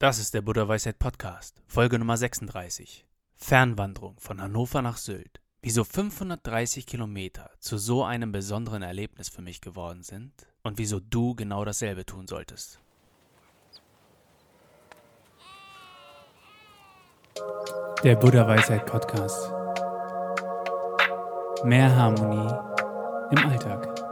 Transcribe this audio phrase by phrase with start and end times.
[0.00, 3.04] Das ist der Buddha Weisheit Podcast, Folge Nummer 36.
[3.34, 5.40] Fernwanderung von Hannover nach Sylt.
[5.60, 11.34] Wieso 530 Kilometer zu so einem besonderen Erlebnis für mich geworden sind und wieso du
[11.34, 12.78] genau dasselbe tun solltest.
[18.04, 19.50] Der Buddha Weisheit Podcast.
[21.64, 22.54] Mehr Harmonie
[23.32, 24.07] im Alltag.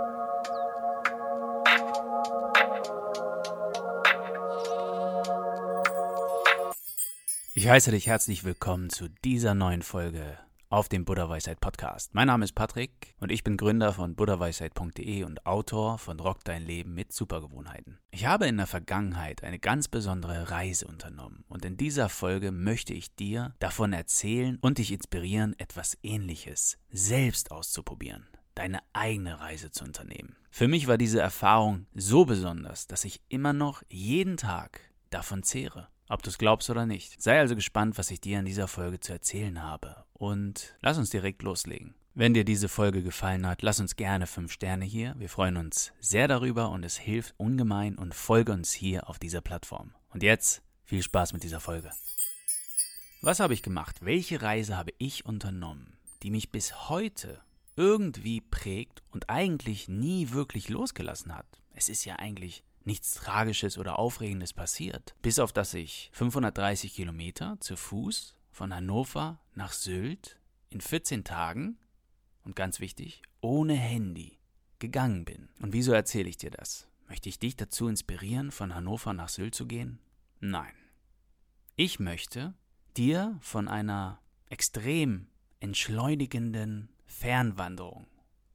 [7.58, 10.36] Ich heiße dich herzlich willkommen zu dieser neuen Folge
[10.68, 12.14] auf dem Buddha Weisheit Podcast.
[12.14, 16.66] Mein Name ist Patrick und ich bin Gründer von buddhaweisheit.de und Autor von Rock dein
[16.66, 17.98] Leben mit Supergewohnheiten.
[18.10, 22.92] Ich habe in der Vergangenheit eine ganz besondere Reise unternommen und in dieser Folge möchte
[22.92, 29.84] ich dir davon erzählen und dich inspirieren, etwas ähnliches selbst auszuprobieren deine eigene Reise zu
[29.84, 30.36] unternehmen.
[30.50, 34.80] Für mich war diese Erfahrung so besonders, dass ich immer noch jeden Tag
[35.10, 37.20] davon zehre ob du es glaubst oder nicht.
[37.20, 40.04] Sei also gespannt, was ich dir in dieser Folge zu erzählen habe.
[40.12, 41.94] Und lass uns direkt loslegen.
[42.14, 45.14] Wenn dir diese Folge gefallen hat, lass uns gerne 5 Sterne hier.
[45.18, 49.42] Wir freuen uns sehr darüber und es hilft ungemein und folge uns hier auf dieser
[49.42, 49.92] Plattform.
[50.08, 51.90] Und jetzt viel Spaß mit dieser Folge.
[53.20, 53.96] Was habe ich gemacht?
[54.00, 57.42] Welche Reise habe ich unternommen, die mich bis heute
[57.76, 61.46] irgendwie prägt und eigentlich nie wirklich losgelassen hat?
[61.74, 67.56] Es ist ja eigentlich nichts Tragisches oder Aufregendes passiert, bis auf dass ich 530 Kilometer
[67.60, 70.38] zu Fuß von Hannover nach Sylt
[70.70, 71.78] in 14 Tagen
[72.44, 74.38] und ganz wichtig, ohne Handy
[74.78, 75.48] gegangen bin.
[75.60, 76.88] Und wieso erzähle ich dir das?
[77.08, 79.98] Möchte ich dich dazu inspirieren, von Hannover nach Sylt zu gehen?
[80.40, 80.74] Nein.
[81.76, 82.54] Ich möchte
[82.96, 85.28] dir von einer extrem
[85.60, 88.06] entschleunigenden Fernwanderung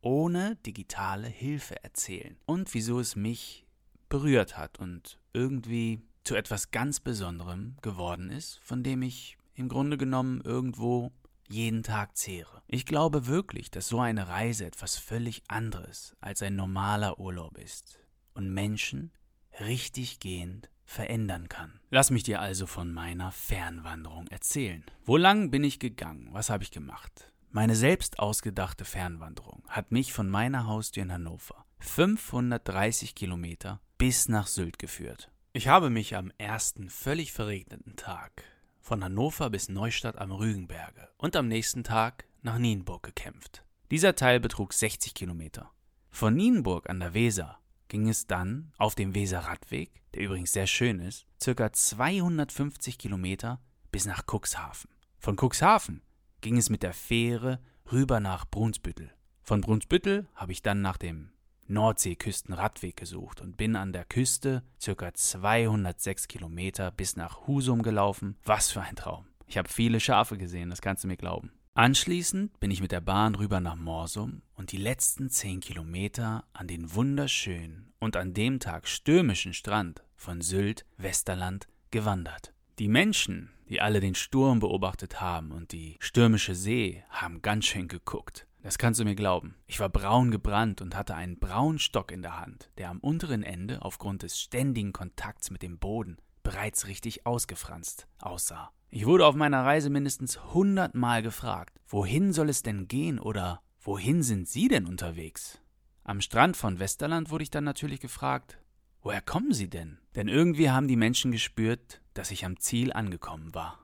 [0.01, 3.65] ohne digitale Hilfe erzählen und wieso es mich
[4.11, 9.97] berührt hat und irgendwie zu etwas ganz Besonderem geworden ist, von dem ich im Grunde
[9.97, 11.11] genommen irgendwo
[11.49, 12.61] jeden Tag zehre.
[12.67, 17.99] Ich glaube wirklich, dass so eine Reise etwas völlig anderes als ein normaler Urlaub ist
[18.33, 19.11] und Menschen
[19.59, 21.79] richtig gehend verändern kann.
[21.89, 24.83] Lass mich dir also von meiner Fernwanderung erzählen.
[25.05, 26.29] Wo lang bin ich gegangen?
[26.31, 27.31] Was habe ich gemacht?
[27.49, 34.47] Meine selbst ausgedachte Fernwanderung hat mich von meiner Haustür in Hannover 530 Kilometer bis nach
[34.47, 35.29] Sylt geführt.
[35.53, 38.43] Ich habe mich am ersten völlig verregneten Tag
[38.79, 43.63] von Hannover bis Neustadt am Rügenberge und am nächsten Tag nach Nienburg gekämpft.
[43.91, 45.69] Dieser Teil betrug 60 Kilometer.
[46.09, 47.59] Von Nienburg an der Weser
[47.89, 53.61] ging es dann auf dem Weser-Radweg, der übrigens sehr schön ist, circa 250 Kilometer
[53.91, 54.89] bis nach Cuxhaven.
[55.19, 56.01] Von Cuxhaven
[56.41, 57.59] ging es mit der Fähre
[57.91, 59.13] rüber nach Brunsbüttel.
[59.43, 61.29] Von Brunsbüttel habe ich dann nach dem
[61.71, 68.37] Nordseeküstenradweg gesucht und bin an der Küste circa 206 Kilometer bis nach Husum gelaufen.
[68.43, 69.25] Was für ein Traum.
[69.47, 71.51] Ich habe viele Schafe gesehen, das kannst du mir glauben.
[71.73, 76.67] Anschließend bin ich mit der Bahn rüber nach Morsum und die letzten 10 Kilometer an
[76.67, 82.53] den wunderschönen und an dem Tag stürmischen Strand von Sylt, Westerland gewandert.
[82.77, 87.87] Die Menschen, die alle den Sturm beobachtet haben und die stürmische See, haben ganz schön
[87.87, 88.47] geguckt.
[88.63, 89.55] Das kannst du mir glauben.
[89.65, 93.43] Ich war braun gebrannt und hatte einen braunen Stock in der Hand, der am unteren
[93.43, 98.71] Ende aufgrund des ständigen Kontakts mit dem Boden bereits richtig ausgefranst aussah.
[98.89, 104.21] Ich wurde auf meiner Reise mindestens hundertmal gefragt, wohin soll es denn gehen oder wohin
[104.21, 105.59] sind Sie denn unterwegs?
[106.03, 108.57] Am Strand von Westerland wurde ich dann natürlich gefragt,
[109.01, 109.99] woher kommen Sie denn?
[110.15, 113.79] Denn irgendwie haben die Menschen gespürt, dass ich am Ziel angekommen war.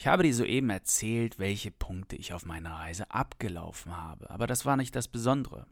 [0.00, 4.64] Ich habe dir soeben erzählt, welche Punkte ich auf meiner Reise abgelaufen habe, aber das
[4.64, 5.66] war nicht das Besondere.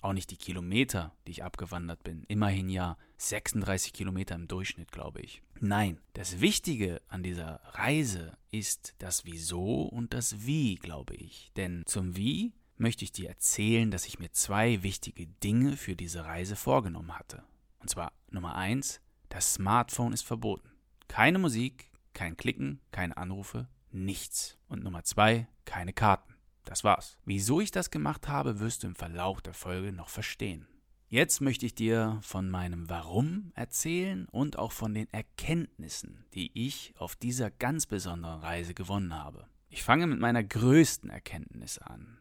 [0.00, 2.24] Auch nicht die Kilometer, die ich abgewandert bin.
[2.24, 5.40] Immerhin ja 36 Kilometer im Durchschnitt, glaube ich.
[5.60, 11.52] Nein, das Wichtige an dieser Reise ist das Wieso und das Wie, glaube ich.
[11.56, 16.24] Denn zum Wie möchte ich dir erzählen, dass ich mir zwei wichtige Dinge für diese
[16.24, 17.44] Reise vorgenommen hatte.
[17.78, 20.70] Und zwar Nummer eins, das Smartphone ist verboten.
[21.06, 21.87] Keine Musik,
[22.18, 24.58] kein Klicken, keine Anrufe, nichts.
[24.66, 26.34] Und Nummer zwei, keine Karten.
[26.64, 27.16] Das war's.
[27.24, 30.66] Wieso ich das gemacht habe, wirst du im Verlauf der Folge noch verstehen.
[31.06, 36.92] Jetzt möchte ich dir von meinem Warum erzählen und auch von den Erkenntnissen, die ich
[36.98, 39.46] auf dieser ganz besonderen Reise gewonnen habe.
[39.68, 42.18] Ich fange mit meiner größten Erkenntnis an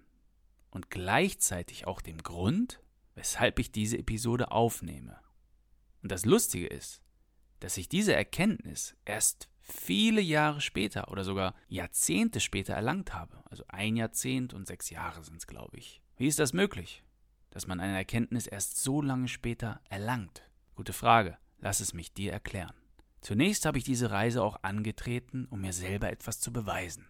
[0.69, 2.83] und gleichzeitig auch dem Grund,
[3.15, 5.17] weshalb ich diese Episode aufnehme.
[6.03, 7.01] Und das Lustige ist,
[7.61, 13.43] dass ich diese Erkenntnis erst viele Jahre später oder sogar Jahrzehnte später erlangt habe.
[13.49, 16.01] Also ein Jahrzehnt und sechs Jahre sind es, glaube ich.
[16.17, 17.03] Wie ist das möglich,
[17.49, 20.43] dass man eine Erkenntnis erst so lange später erlangt?
[20.75, 21.37] Gute Frage.
[21.59, 22.73] Lass es mich dir erklären.
[23.21, 27.07] Zunächst habe ich diese Reise auch angetreten, um mir selber etwas zu beweisen.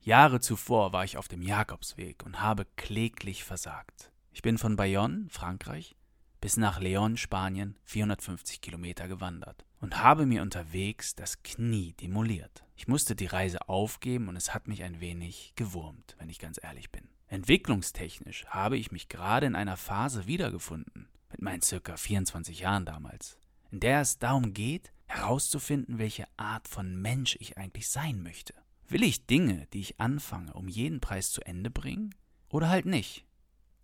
[0.00, 4.12] Jahre zuvor war ich auf dem Jakobsweg und habe kläglich versagt.
[4.32, 5.96] Ich bin von Bayonne, Frankreich,
[6.40, 12.64] bis nach Leon, Spanien, 450 Kilometer gewandert und habe mir unterwegs das Knie demoliert.
[12.76, 16.58] Ich musste die Reise aufgeben und es hat mich ein wenig gewurmt, wenn ich ganz
[16.62, 17.08] ehrlich bin.
[17.28, 23.38] Entwicklungstechnisch habe ich mich gerade in einer Phase wiedergefunden, mit meinen circa 24 Jahren damals,
[23.70, 28.54] in der es darum geht, herauszufinden, welche Art von Mensch ich eigentlich sein möchte.
[28.88, 32.14] Will ich Dinge, die ich anfange, um jeden Preis zu Ende bringen?
[32.48, 33.24] Oder halt nicht?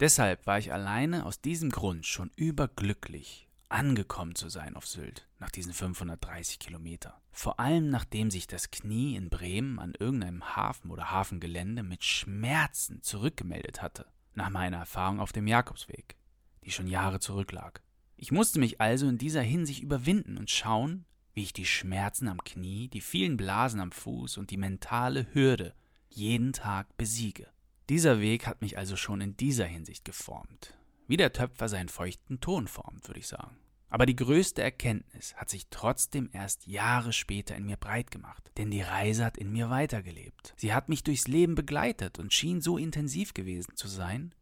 [0.03, 5.51] Deshalb war ich alleine aus diesem Grund schon überglücklich, angekommen zu sein auf Sylt nach
[5.51, 7.13] diesen 530 Kilometern.
[7.31, 13.01] Vor allem nachdem sich das Knie in Bremen an irgendeinem Hafen oder Hafengelände mit Schmerzen
[13.03, 16.17] zurückgemeldet hatte, nach meiner Erfahrung auf dem Jakobsweg,
[16.65, 17.81] die schon Jahre zurücklag.
[18.17, 22.43] Ich musste mich also in dieser Hinsicht überwinden und schauen, wie ich die Schmerzen am
[22.43, 25.77] Knie, die vielen Blasen am Fuß und die mentale Hürde
[26.09, 27.52] jeden Tag besiege.
[27.89, 30.75] Dieser Weg hat mich also schon in dieser Hinsicht geformt.
[31.09, 33.57] Wie der Töpfer seinen feuchten Ton formt, würde ich sagen.
[33.91, 38.71] Aber die größte Erkenntnis hat sich trotzdem erst Jahre später in mir breit gemacht, denn
[38.71, 40.55] die Reise hat in mir weitergelebt.
[40.57, 44.35] Sie hat mich durchs Leben begleitet und schien so intensiv gewesen zu sein,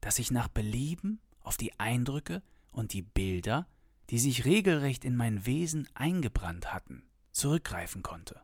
[0.00, 3.68] dass ich nach Belieben auf die Eindrücke und die Bilder,
[4.10, 8.40] die sich regelrecht in mein Wesen eingebrannt hatten, zurückgreifen konnte.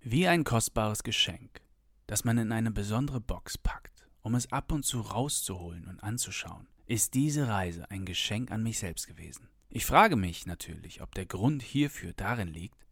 [0.00, 1.62] Wie ein kostbares Geschenk,
[2.06, 6.68] das man in eine besondere Box packt, um es ab und zu rauszuholen und anzuschauen,
[6.86, 9.48] ist diese Reise ein Geschenk an mich selbst gewesen.
[9.68, 12.86] Ich frage mich natürlich, ob der Grund hierfür darin liegt,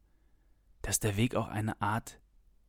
[0.83, 2.21] dass der Weg auch eine Art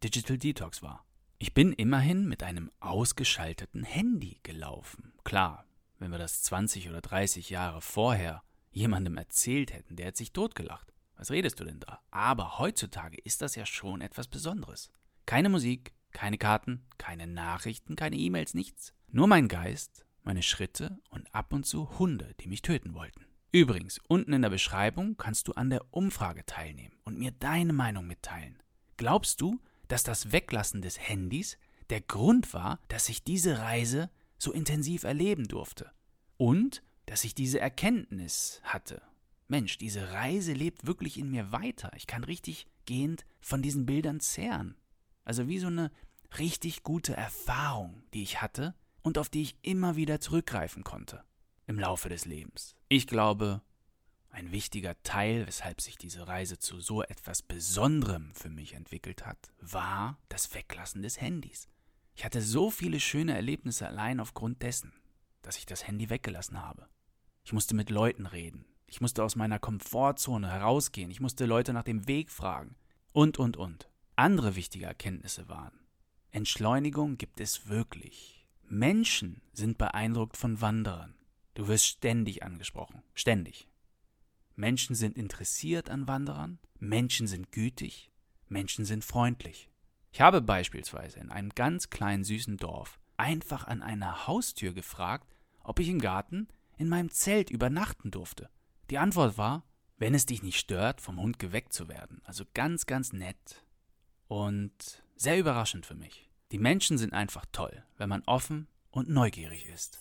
[0.03, 1.05] Digital Detox war.
[1.37, 5.13] Ich bin immerhin mit einem ausgeschalteten Handy gelaufen.
[5.23, 5.65] Klar,
[5.99, 10.93] wenn wir das 20 oder 30 Jahre vorher jemandem erzählt hätten, der hätte sich totgelacht.
[11.17, 11.99] Was redest du denn da?
[12.11, 14.91] Aber heutzutage ist das ja schon etwas Besonderes.
[15.25, 18.93] Keine Musik, keine Karten, keine Nachrichten, keine E-Mails, nichts.
[19.09, 23.25] Nur mein Geist, meine Schritte und ab und zu Hunde, die mich töten wollten.
[23.51, 28.07] Übrigens, unten in der Beschreibung kannst du an der Umfrage teilnehmen und mir deine Meinung
[28.07, 28.57] mitteilen.
[28.97, 31.57] Glaubst du, dass das Weglassen des Handys
[31.89, 35.91] der Grund war, dass ich diese Reise so intensiv erleben durfte?
[36.37, 39.01] Und dass ich diese Erkenntnis hatte.
[39.47, 41.91] Mensch, diese Reise lebt wirklich in mir weiter.
[41.95, 44.75] Ich kann richtig gehend von diesen Bildern zehren.
[45.25, 45.91] Also wie so eine
[46.37, 51.23] richtig gute Erfahrung, die ich hatte und auf die ich immer wieder zurückgreifen konnte
[51.67, 52.75] im Laufe des Lebens.
[52.89, 53.61] Ich glaube,
[54.29, 59.37] ein wichtiger Teil, weshalb sich diese Reise zu so etwas Besonderem für mich entwickelt hat,
[59.61, 61.69] war das Weglassen des Handys.
[62.15, 64.93] Ich hatte so viele schöne Erlebnisse allein aufgrund dessen,
[65.41, 66.87] dass ich das Handy weggelassen habe.
[67.43, 68.65] Ich musste mit Leuten reden.
[68.87, 71.11] Ich musste aus meiner Komfortzone herausgehen.
[71.11, 72.75] Ich musste Leute nach dem Weg fragen.
[73.11, 73.89] Und, und, und.
[74.15, 75.79] Andere wichtige Erkenntnisse waren.
[76.35, 78.45] Entschleunigung gibt es wirklich.
[78.67, 81.15] Menschen sind beeindruckt von Wanderern.
[81.53, 83.03] Du wirst ständig angesprochen.
[83.13, 83.69] Ständig.
[84.57, 86.59] Menschen sind interessiert an Wanderern.
[86.77, 88.11] Menschen sind gütig.
[88.49, 89.69] Menschen sind freundlich.
[90.11, 95.33] Ich habe beispielsweise in einem ganz kleinen süßen Dorf einfach an einer Haustür gefragt,
[95.63, 98.49] ob ich im Garten in meinem Zelt übernachten durfte.
[98.89, 99.63] Die Antwort war,
[99.95, 102.21] wenn es dich nicht stört, vom Hund geweckt zu werden.
[102.25, 103.63] Also ganz, ganz nett
[104.27, 106.24] und sehr überraschend für mich.
[106.51, 109.99] Die Menschen sind einfach toll, wenn man offen und neugierig ist.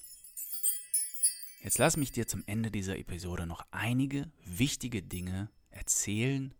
[1.62, 6.54] Jetzt lass mich dir zum Ende dieser Episode noch einige wichtige Dinge erzählen,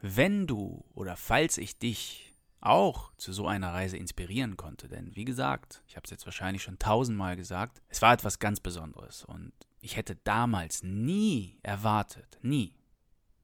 [0.00, 4.88] wenn du oder falls ich dich auch zu so einer Reise inspirieren konnte.
[4.88, 8.60] Denn wie gesagt, ich habe es jetzt wahrscheinlich schon tausendmal gesagt, es war etwas ganz
[8.60, 12.74] Besonderes und ich hätte damals nie erwartet, nie,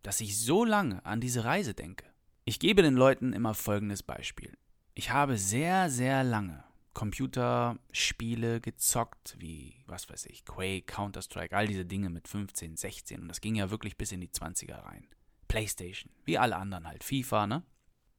[0.03, 2.05] dass ich so lange an diese Reise denke.
[2.45, 4.53] Ich gebe den Leuten immer folgendes Beispiel.
[4.97, 11.85] Ich habe sehr, sehr lange Computerspiele gezockt, wie, was weiß ich, Quake, Counter-Strike, all diese
[11.85, 15.09] Dinge mit 15, 16 und das ging ja wirklich bis in die 20er rein.
[15.49, 17.63] Playstation, wie alle anderen halt, FIFA, ne?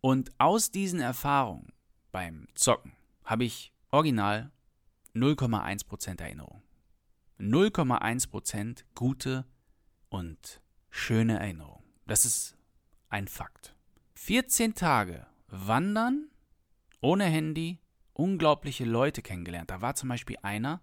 [0.01, 1.72] Und aus diesen Erfahrungen
[2.12, 2.91] beim Zocken
[3.24, 4.51] habe ich original
[5.15, 6.62] 0,1% Erinnerung.
[7.39, 9.46] 0,1% gute
[10.10, 11.84] und schöne Erinnerung.
[12.05, 12.58] Das ist
[13.10, 13.75] ein Fakt.
[14.15, 16.29] 14 Tage wandern
[17.06, 17.78] ohne Handy,
[18.14, 19.70] unglaubliche Leute kennengelernt.
[19.70, 20.82] Da war zum Beispiel einer,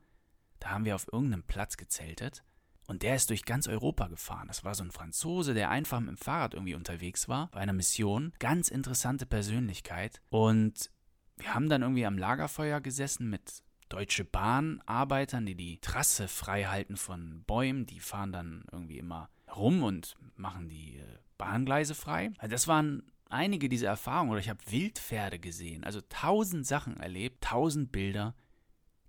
[0.61, 2.45] da haben wir auf irgendeinem Platz gezeltet
[2.87, 4.47] und der ist durch ganz Europa gefahren.
[4.47, 7.73] Das war so ein Franzose, der einfach mit dem Fahrrad irgendwie unterwegs war, bei einer
[7.73, 8.33] Mission.
[8.39, 10.23] Ganz interessante Persönlichkeit.
[10.31, 10.91] Und
[11.39, 16.97] wir haben dann irgendwie am Lagerfeuer gesessen mit Deutsche Bahn-Arbeitern, die die Trasse frei halten
[16.97, 17.85] von Bäumen.
[17.85, 22.31] Die fahren dann irgendwie immer rum und machen die äh, Bahngleise frei.
[22.39, 27.43] Also das waren einige dieser Erfahrungen oder ich habe Wildpferde gesehen, also tausend Sachen erlebt,
[27.43, 28.35] tausend Bilder,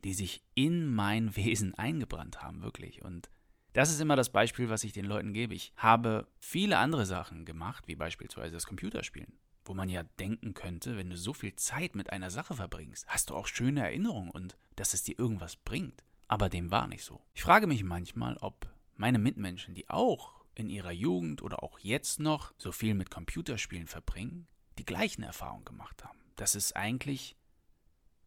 [0.04, 3.04] die sich in mein Wesen eingebrannt haben, wirklich.
[3.04, 3.30] Und
[3.74, 5.54] das ist immer das Beispiel, was ich den Leuten gebe.
[5.54, 9.34] Ich habe viele andere Sachen gemacht, wie beispielsweise das Computerspielen,
[9.66, 13.30] wo man ja denken könnte, wenn du so viel Zeit mit einer Sache verbringst, hast
[13.30, 16.04] du auch schöne Erinnerungen und dass es dir irgendwas bringt.
[16.28, 17.22] Aber dem war nicht so.
[17.34, 22.20] Ich frage mich manchmal, ob meine Mitmenschen, die auch in ihrer Jugend oder auch jetzt
[22.20, 26.20] noch so viel mit Computerspielen verbringen, die gleichen Erfahrungen gemacht haben.
[26.36, 27.36] Dass es eigentlich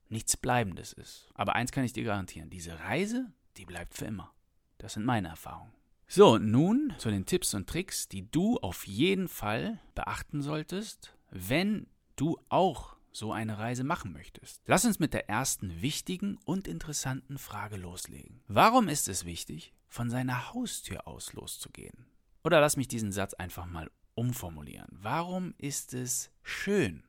[0.09, 1.29] nichts Bleibendes ist.
[1.35, 4.33] Aber eins kann ich dir garantieren, diese Reise, die bleibt für immer.
[4.79, 5.73] Das sind meine Erfahrungen.
[6.09, 11.89] So, nun zu den Tipps und Tricks, die du auf jeden Fall beachten solltest, wenn
[12.15, 14.63] du auch so eine Reise machen möchtest.
[14.67, 18.43] Lass uns mit der ersten wichtigen und interessanten Frage loslegen.
[18.47, 22.07] Warum ist es wichtig, von seiner Haustür aus loszugehen?
[22.47, 24.87] Oder lass mich diesen Satz einfach mal umformulieren.
[24.93, 27.03] Warum ist es schön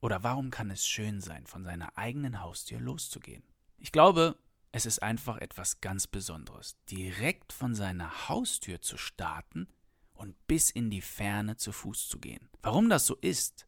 [0.00, 3.42] oder warum kann es schön sein, von seiner eigenen Haustür loszugehen?
[3.76, 4.38] Ich glaube,
[4.72, 9.68] es ist einfach etwas ganz Besonderes, direkt von seiner Haustür zu starten
[10.14, 12.48] und bis in die Ferne zu Fuß zu gehen.
[12.62, 13.66] Warum das so ist,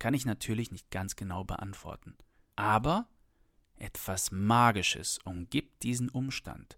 [0.00, 2.16] kann ich natürlich nicht ganz genau beantworten.
[2.56, 3.06] Aber
[3.76, 6.76] etwas Magisches umgibt diesen Umstand,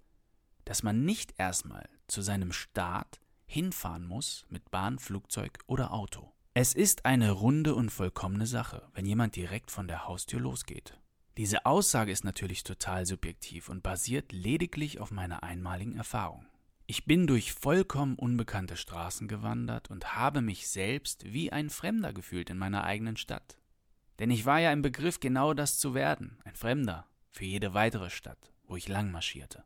[0.66, 3.21] dass man nicht erstmal zu seinem Start
[3.52, 6.32] hinfahren muss mit Bahn, Flugzeug oder Auto.
[6.54, 10.98] Es ist eine runde und vollkommene Sache, wenn jemand direkt von der Haustür losgeht.
[11.36, 16.46] Diese Aussage ist natürlich total subjektiv und basiert lediglich auf meiner einmaligen Erfahrung.
[16.86, 22.50] Ich bin durch vollkommen unbekannte Straßen gewandert und habe mich selbst wie ein Fremder gefühlt
[22.50, 23.56] in meiner eigenen Stadt.
[24.18, 28.10] Denn ich war ja im Begriff, genau das zu werden, ein Fremder, für jede weitere
[28.10, 29.64] Stadt, wo ich lang marschierte.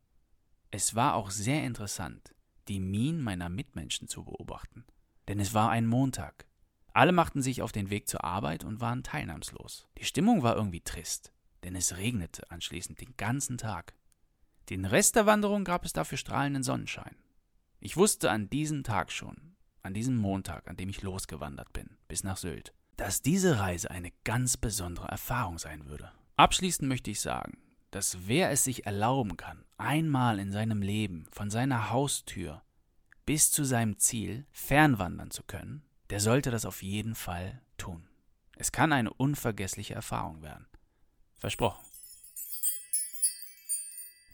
[0.71, 2.36] Es war auch sehr interessant,
[2.69, 4.85] die Minen meiner Mitmenschen zu beobachten.
[5.29, 6.47] Denn es war ein Montag.
[6.93, 9.87] Alle machten sich auf den Weg zur Arbeit und waren teilnahmslos.
[9.99, 11.33] Die Stimmung war irgendwie trist,
[11.65, 13.95] denn es regnete anschließend den ganzen Tag.
[14.71, 17.17] Den Rest der Wanderung gab es dafür strahlenden Sonnenschein.
[17.81, 22.25] Ich wusste an diesem Tag schon, an diesem Montag, an dem ich losgewandert bin, bis
[22.25, 26.11] nach Sylt, dass diese Reise eine ganz besondere Erfahrung sein würde.
[26.37, 27.59] Abschließend möchte ich sagen,
[27.91, 32.63] dass wer es sich erlauben kann, einmal in seinem Leben von seiner Haustür
[33.25, 38.09] bis zu seinem Ziel fernwandern zu können, der sollte das auf jeden Fall tun.
[38.57, 40.67] Es kann eine unvergessliche Erfahrung werden.
[41.35, 41.85] Versprochen.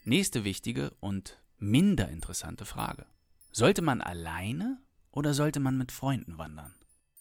[0.05, 3.05] Nächste wichtige und minder interessante Frage.
[3.51, 4.81] Sollte man alleine
[5.11, 6.75] oder sollte man mit Freunden wandern?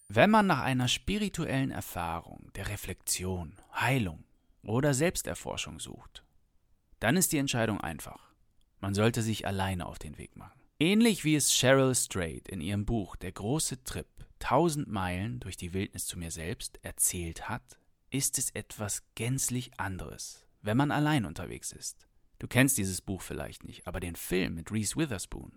[0.08, 4.24] Wenn man nach einer spirituellen Erfahrung der Reflexion, Heilung
[4.62, 6.24] oder Selbsterforschung sucht,
[7.00, 8.32] dann ist die Entscheidung einfach.
[8.80, 10.60] Man sollte sich alleine auf den Weg machen.
[10.78, 14.08] Ähnlich wie es Cheryl Strait in ihrem Buch Der große Trip
[14.40, 17.78] 1000 Meilen durch die Wildnis zu mir selbst erzählt hat,
[18.10, 22.08] ist es etwas gänzlich anderes, wenn man allein unterwegs ist.
[22.38, 25.52] Du kennst dieses Buch vielleicht nicht, aber den Film mit Reese Witherspoon,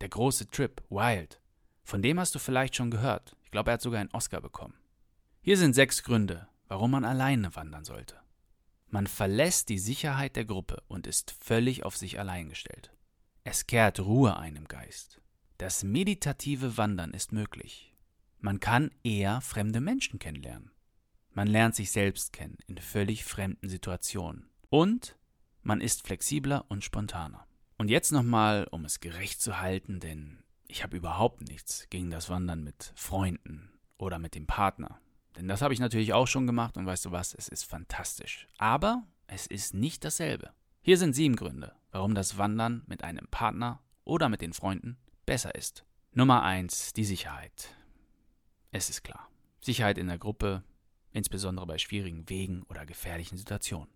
[0.00, 1.40] Der große Trip, Wild,
[1.84, 3.36] von dem hast du vielleicht schon gehört.
[3.44, 4.74] Ich glaube, er hat sogar einen Oscar bekommen.
[5.40, 8.20] Hier sind sechs Gründe, warum man alleine wandern sollte.
[8.88, 12.92] Man verlässt die Sicherheit der Gruppe und ist völlig auf sich allein gestellt.
[13.44, 15.20] Es kehrt Ruhe ein im Geist.
[15.58, 17.94] Das meditative Wandern ist möglich.
[18.38, 20.70] Man kann eher fremde Menschen kennenlernen.
[21.32, 24.48] Man lernt sich selbst kennen in völlig fremden Situationen.
[24.68, 25.16] Und
[25.62, 27.46] man ist flexibler und spontaner.
[27.78, 32.30] Und jetzt nochmal, um es gerecht zu halten, denn ich habe überhaupt nichts gegen das
[32.30, 35.00] Wandern mit Freunden oder mit dem Partner.
[35.36, 38.46] Denn das habe ich natürlich auch schon gemacht und weißt du was, es ist fantastisch.
[38.58, 40.50] Aber es ist nicht dasselbe.
[40.82, 45.54] Hier sind sieben Gründe, warum das Wandern mit einem Partner oder mit den Freunden besser
[45.54, 45.84] ist.
[46.12, 47.74] Nummer eins: Die Sicherheit.
[48.70, 49.28] Es ist klar.
[49.60, 50.62] Sicherheit in der Gruppe,
[51.12, 53.90] insbesondere bei schwierigen Wegen oder gefährlichen Situationen.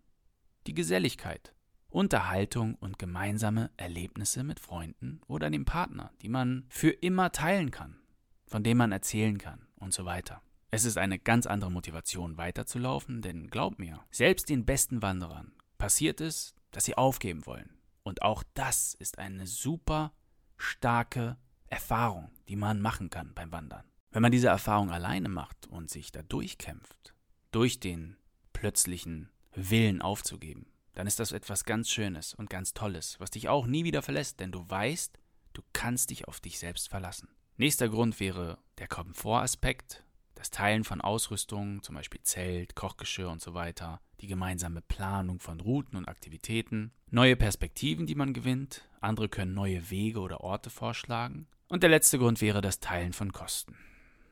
[0.66, 1.54] Die Geselligkeit.
[1.88, 7.96] Unterhaltung und gemeinsame Erlebnisse mit Freunden oder dem Partner, die man für immer teilen kann,
[8.46, 10.40] von dem man erzählen kann und so weiter.
[10.72, 16.20] Es ist eine ganz andere Motivation weiterzulaufen, denn glaub mir, selbst den besten Wanderern passiert
[16.20, 17.78] es, dass sie aufgeben wollen.
[18.04, 20.12] Und auch das ist eine super
[20.56, 21.36] starke
[21.66, 23.84] Erfahrung, die man machen kann beim Wandern.
[24.12, 27.14] Wenn man diese Erfahrung alleine macht und sich da durchkämpft,
[27.50, 28.16] durch den
[28.52, 33.66] plötzlichen Willen aufzugeben, dann ist das etwas ganz Schönes und ganz Tolles, was dich auch
[33.66, 35.18] nie wieder verlässt, denn du weißt,
[35.52, 37.28] du kannst dich auf dich selbst verlassen.
[37.56, 40.04] Nächster Grund wäre der Komfortaspekt,
[40.40, 45.60] das Teilen von Ausrüstung, zum Beispiel Zelt, Kochgeschirr und so weiter, die gemeinsame Planung von
[45.60, 51.46] Routen und Aktivitäten, neue Perspektiven, die man gewinnt, andere können neue Wege oder Orte vorschlagen.
[51.68, 53.76] Und der letzte Grund wäre das Teilen von Kosten.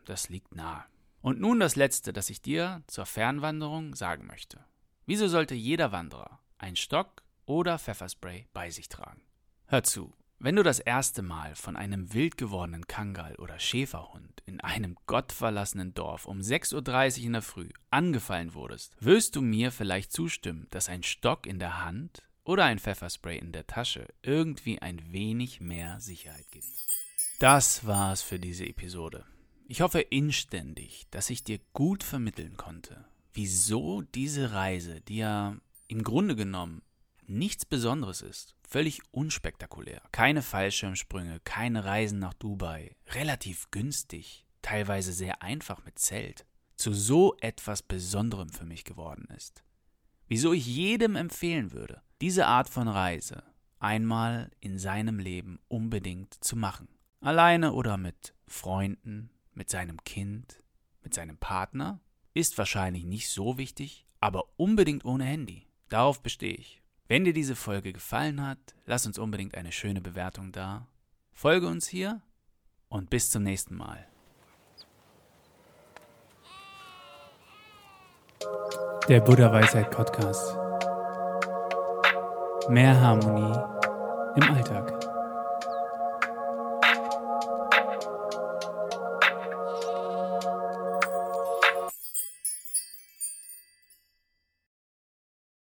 [0.06, 0.82] das liegt nahe.
[1.20, 4.64] Und nun das Letzte, das ich dir zur Fernwanderung sagen möchte.
[5.04, 9.20] Wieso sollte jeder Wanderer einen Stock oder Pfefferspray bei sich tragen?
[9.66, 14.60] Hör zu, wenn du das erste Mal von einem wild gewordenen Kangal oder Schäferhund in
[14.60, 20.12] einem gottverlassenen Dorf um 6.30 Uhr in der Früh angefallen wurdest, wirst du mir vielleicht
[20.12, 25.12] zustimmen, dass ein Stock in der Hand oder ein Pfefferspray in der Tasche irgendwie ein
[25.12, 26.68] wenig mehr Sicherheit gibt.
[27.40, 29.24] Das war's für diese Episode.
[29.66, 33.04] Ich hoffe inständig, dass ich dir gut vermitteln konnte,
[33.34, 35.56] wieso diese Reise, die ja
[35.88, 36.82] im Grunde genommen
[37.26, 45.42] nichts Besonderes ist, völlig unspektakulär, keine Fallschirmsprünge, keine Reisen nach Dubai, relativ günstig, teilweise sehr
[45.42, 46.46] einfach mit Zelt,
[46.76, 49.64] zu so etwas Besonderem für mich geworden ist.
[50.26, 53.42] Wieso ich jedem empfehlen würde, diese Art von Reise
[53.80, 56.88] einmal in seinem Leben unbedingt zu machen.
[57.20, 60.62] Alleine oder mit Freunden, mit seinem Kind,
[61.02, 62.00] mit seinem Partner,
[62.34, 65.66] ist wahrscheinlich nicht so wichtig, aber unbedingt ohne Handy.
[65.88, 66.82] Darauf bestehe ich.
[67.08, 70.86] Wenn dir diese Folge gefallen hat, lass uns unbedingt eine schöne Bewertung da.
[71.32, 72.20] Folge uns hier
[72.90, 74.06] und bis zum nächsten Mal.
[79.08, 80.54] Der Buddha Weisheit Podcast.
[82.68, 83.58] Mehr Harmonie
[84.36, 84.97] im Alltag.